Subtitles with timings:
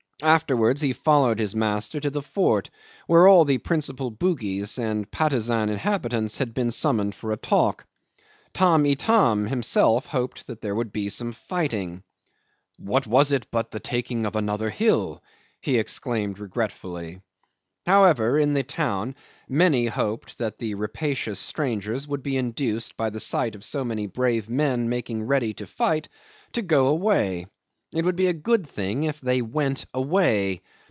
[0.23, 2.69] Afterwards he followed his master to the fort,
[3.07, 7.87] where all the principal Bugis and Patusan inhabitants had been summoned for a talk.
[8.53, 12.03] Tamb' Itam himself hoped there would be some fighting.
[12.77, 15.23] "What was it but the taking of another hill?"
[15.59, 17.23] he exclaimed regretfully.
[17.87, 19.15] However, in the town
[19.49, 24.05] many hoped that the rapacious strangers would be induced, by the sight of so many
[24.05, 26.09] brave men making ready to fight,
[26.53, 27.47] to go away.
[27.93, 30.61] It would be a good thing if they went away.